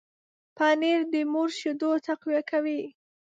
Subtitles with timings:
[0.57, 2.81] پنېر د مور شیدو تقویه کوي.